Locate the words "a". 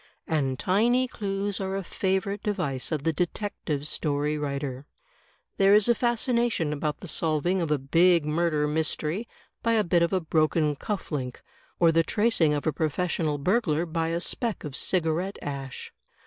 1.75-1.83, 5.87-5.93, 7.69-7.77, 9.73-9.83, 10.11-10.19, 12.65-12.73, 14.07-14.19